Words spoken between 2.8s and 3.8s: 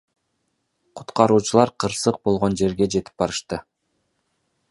жетип барышты.